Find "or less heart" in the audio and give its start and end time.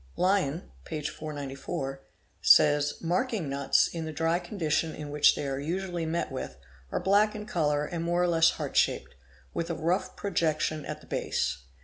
8.23-8.75